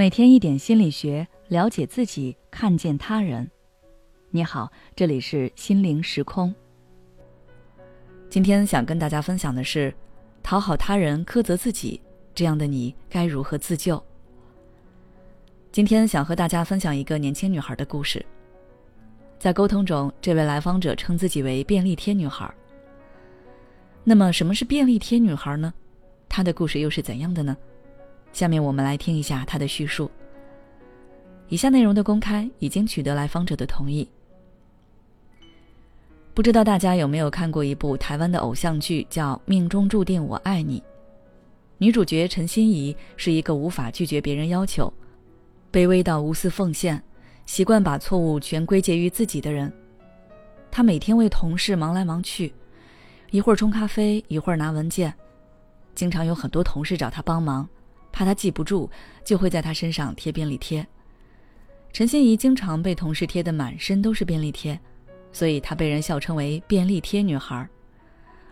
[0.00, 3.46] 每天一点心理学，了解自己，看见他人。
[4.30, 6.54] 你好，这里是心灵时空。
[8.30, 9.94] 今天想跟大家分享的是，
[10.42, 12.00] 讨好他人，苛责自己，
[12.34, 14.02] 这样的你该如何自救？
[15.70, 18.24] 今天想和大家分享一个年轻女孩的故事。
[19.38, 22.50] 在沟通中，这位来访者称自己为“便利贴女孩”。
[24.02, 25.74] 那么，什么是便利贴女孩呢？
[26.26, 27.54] 她的故事又是怎样的呢？
[28.32, 30.10] 下面我们来听一下他的叙述。
[31.48, 34.08] 以下内容的公开已经取得来访者的同意。
[36.32, 40.80] 不知道大家有没有看过一部台湾的偶像剧，叫《命中注定我爱你》。
[41.78, 44.92] 女主角陈心怡是一个无法拒绝别人要求、
[45.72, 47.02] 卑微到无私奉献、
[47.46, 49.70] 习惯把错误全归结于自己的人。
[50.70, 52.54] 她每天为同事忙来忙去，
[53.32, 55.12] 一会儿冲咖啡，一会儿拿文件，
[55.96, 57.68] 经常有很多同事找她帮忙。
[58.20, 58.86] 怕他记不住，
[59.24, 60.86] 就会在他身上贴便利贴。
[61.90, 64.78] 陈心怡经常被同事贴的满身都是便利贴，
[65.32, 67.66] 所以她被人笑称为“便利贴女孩”。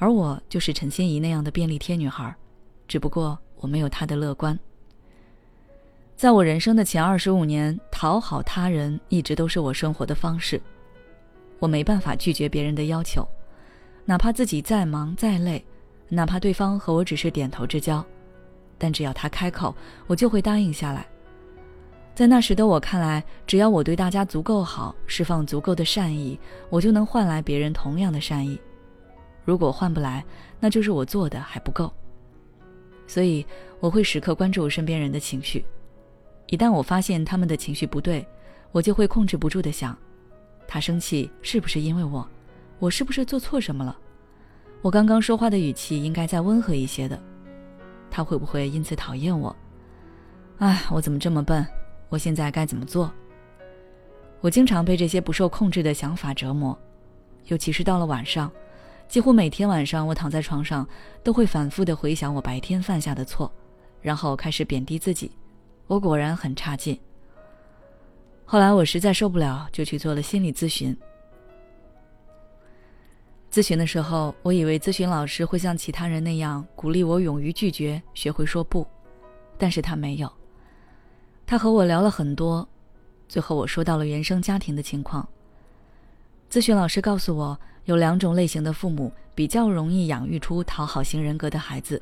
[0.00, 2.34] 而我就是陈心怡那样的便利贴女孩，
[2.88, 4.58] 只不过我没有她的乐观。
[6.16, 10.60] 在我人生的前二十五年，讨好他人一直都是我生活的方式。
[11.60, 13.24] 我没办法拒绝别人的要求，
[14.04, 15.64] 哪怕自己再忙再累，
[16.08, 18.04] 哪怕对方和我只是点头之交。
[18.82, 19.72] 但只要他开口，
[20.08, 21.06] 我就会答应下来。
[22.16, 26.36] 在那时的我看来，只要我对大家足够好，释放足够的善意，
[26.68, 28.60] 我就能换来别人同样的善意。
[29.44, 30.24] 如果换不来，
[30.58, 31.92] 那就是我做的还不够。
[33.06, 33.46] 所以
[33.78, 35.64] 我会时刻关注身边人的情绪。
[36.48, 38.26] 一旦我发现他们的情绪不对，
[38.72, 39.96] 我就会控制不住的想：
[40.66, 42.28] 他生气是不是因为我？
[42.80, 43.96] 我是不是做错什么了？
[44.80, 47.16] 我刚刚说话的语气应该再温和一些的。
[48.12, 49.56] 他会不会因此讨厌我？
[50.58, 51.66] 唉，我怎么这么笨？
[52.10, 53.10] 我现在该怎么做？
[54.42, 56.78] 我经常被这些不受控制的想法折磨，
[57.46, 58.52] 尤其是到了晚上，
[59.08, 60.86] 几乎每天晚上我躺在床上
[61.24, 63.50] 都会反复的回想我白天犯下的错，
[64.02, 65.32] 然后开始贬低自己。
[65.86, 66.98] 我果然很差劲。
[68.44, 70.94] 后来我实在受不了，就去做了心理咨询。
[73.52, 78.86] 咨询的时候，我以为咨询老师会像其他人那样鼓励我勇于拒绝，学会说不，
[79.58, 80.32] 但是他没有。
[81.44, 82.66] 他和我聊了很多，
[83.28, 85.28] 最后我说到了原生家庭的情况。
[86.50, 92.00] 咨询老师告诉我，有两种类型的父母比较容易养育出讨好型人格的孩子。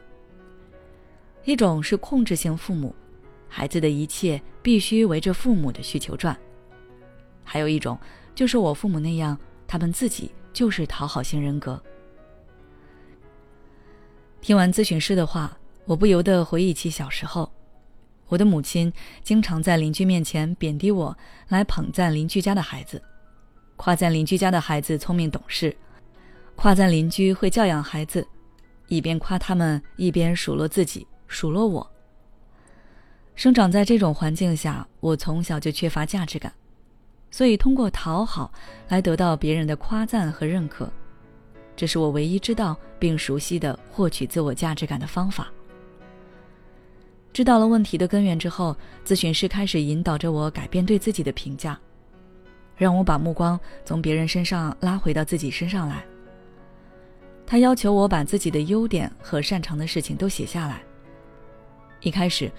[1.44, 2.94] 一种是控制型父母，
[3.48, 6.32] 孩子的一切必须围着父母的需求转；
[7.42, 7.98] 还有一种
[8.36, 9.36] 就是我父母那样，
[9.66, 10.30] 他们自己。
[10.52, 11.82] 就是讨好型人格。
[14.40, 17.50] 听完咨询师的话，我不由得回忆起小时候，
[18.26, 21.16] 我的母亲经常在邻居面前贬低我，
[21.48, 23.02] 来捧赞邻居家的孩子，
[23.76, 25.76] 夸赞邻居家的孩子聪明懂事，
[26.56, 28.26] 夸赞邻居会教养孩子，
[28.88, 31.90] 一边夸他们，一边数落自己，数落我。
[33.34, 36.52] 生长在这种环境下，我从小就缺乏价值感。
[37.30, 38.52] 所以，通过讨好
[38.88, 40.91] 来得到别人的夸赞和认可，
[41.76, 45.48] 这是我唯一知道并熟悉的获取自我价值感的方法。
[47.32, 51.78] 知道了问题的根源之后，咨询师开始引导着我改变对自己的评价，
[52.76, 56.04] 让我把目光从别人身上拉回到自己身上来。
[57.47, 60.82] 他要求我把自己的优点和擅长的事情都写下来。
[62.00, 62.50] 一开始，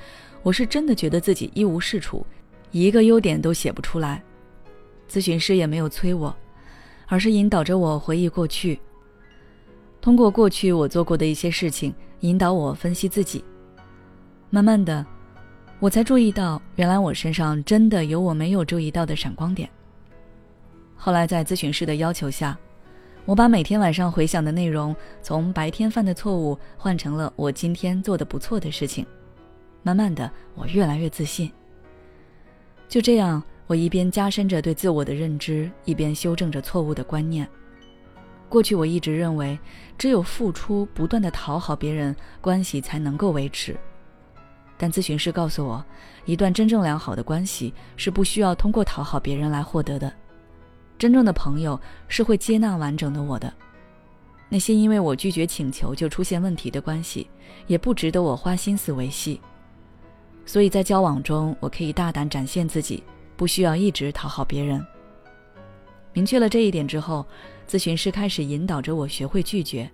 [0.42, 2.26] 我是真的觉得自己一无是处，
[2.72, 4.24] 一个优点都写不出来。
[5.12, 6.34] 咨询师也没有催我，
[7.06, 8.80] 而是引导着我回忆过去。
[10.00, 13.44] 通过过去我做过的一些事情，引导我分析自己。
[14.50, 15.06] 慢慢的，
[15.82, 19.70] 我才注意到，原来我身上真的有我没有注意到的闪光点。
[20.96, 22.58] 后来在咨询师的要求下，
[23.26, 29.06] 我把每天晚上回想的内容，从白天犯的错误换成了我今天做的不错的事情。
[29.84, 31.52] 慢慢的，我越来越自信。
[32.88, 33.44] 就这样。
[33.72, 37.47] 我一边加深着对自我的认知，一边修正着错误的观念。
[38.50, 39.58] 过去我一直认为，
[39.97, 43.73] 只有付出，不断的讨好别人，关系才能够维持。
[44.78, 45.82] 但咨询师告诉我，
[46.26, 50.12] 一段真正良好的关系是不需要通过讨好别人来获得的。
[51.00, 51.79] 真正的朋友
[52.09, 53.53] 是会接纳完整的我的。
[54.50, 57.29] 那些因为我拒绝请求就出现问题的关系，
[57.68, 59.40] 也不值得我花心思维系。
[60.46, 63.02] 所以在交往中，我可以大胆展现自己。
[63.41, 64.85] 不需要一直讨好别人。
[66.14, 67.26] 明确了这一点之后，
[67.67, 69.90] 咨询师开始引导着我学会拒绝，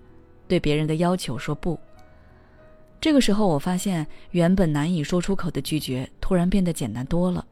[0.50, 1.80] 对别人的要求说不。
[3.00, 7.46] 这个时候，我发现原本难以说出口的拒绝，突然变得简单多了。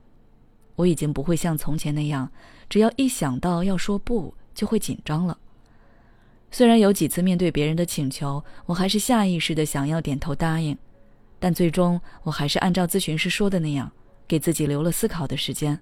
[0.76, 2.30] 我已经不会像从前那样，
[2.68, 5.38] 只要一想到要说不，就会紧张了。
[6.52, 10.78] 虽然有几次面对别人的请求，我还是下意识的想要点头答应，
[11.40, 13.90] 但最终我还是按照咨询师说的那样，
[14.28, 15.80] 给自己留了思考的时间，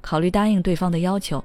[0.00, 1.42] 考虑答应对方的要求。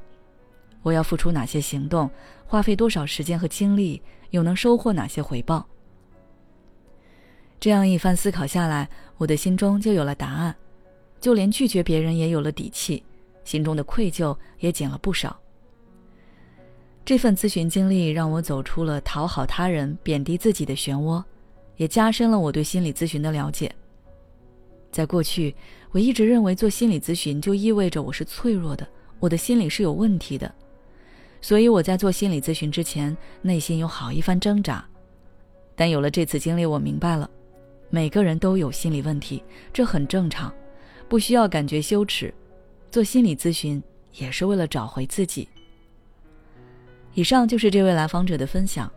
[0.84, 2.10] 我要付出哪些行动，
[2.46, 5.68] 花费多少时间和精力，又能收获哪些回报？
[7.60, 10.56] 这样一番思考下来，我的心中就有了答案，
[11.20, 13.04] 就连拒绝别人也有了底气，
[13.44, 15.38] 心中的愧疚也减了不少。
[17.04, 21.24] 这份咨询经历让我走出了讨好他人、贬低自己的漩涡，
[21.78, 23.74] 也加深了我对心理咨询的了解。
[24.92, 25.56] 在过去，
[25.92, 28.88] 我一直认为做心理咨询就意味着我是脆弱的，
[29.20, 30.54] 我的心理是有问题的，
[31.42, 34.86] 所以我在做心理咨询之前，内心有好一番挣扎。
[35.76, 37.30] 但有了这次经历，我明白了。
[37.90, 39.42] 每个人都有心理问题，
[39.72, 40.54] 这很正常，
[41.08, 42.34] 不需要感觉羞耻。
[42.92, 43.82] 做心理咨询
[44.14, 45.48] 也是为了找回自己。
[47.14, 48.92] 以上就是这位来访者的分享。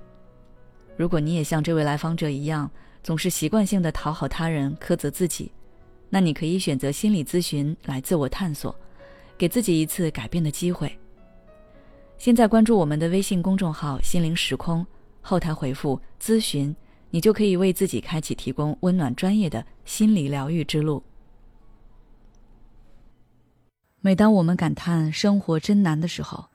[0.97, 2.71] 如果你也像这位来访者一样，
[3.03, 5.53] 总是习惯性的讨好他人、苛责自己，
[6.11, 8.75] 那你可以选择心理咨询来自我探索，
[9.39, 10.95] 给自己一次改变的机会。
[12.19, 14.87] 现在关注我们的微信公众号“心灵时空”，
[15.23, 16.77] 后台回复“咨询”。
[17.13, 21.03] 你就可以为自己开启提供温暖专业的心理疗愈之路。
[24.01, 26.51] 每当我们感叹生活真难的时候，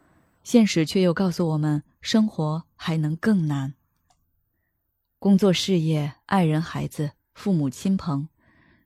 [0.46, 3.74] 现实却又告诉我们，生活还能更难。
[5.19, 8.30] 工作、事业、爱人、孩子、父母亲朋，